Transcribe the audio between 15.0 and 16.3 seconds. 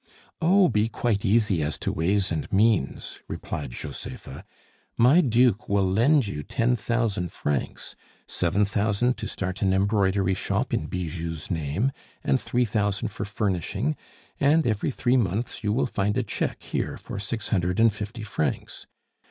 months you will find a